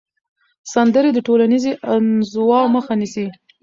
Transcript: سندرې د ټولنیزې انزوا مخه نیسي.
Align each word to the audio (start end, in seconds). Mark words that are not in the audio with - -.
سندرې 0.73 1.09
د 1.13 1.19
ټولنیزې 1.27 1.71
انزوا 1.93 2.61
مخه 2.75 2.93
نیسي. 3.01 3.25